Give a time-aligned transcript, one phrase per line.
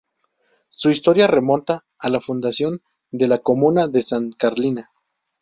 [0.71, 4.89] Su historia remonta a la fundación de la comuna de San Carlina.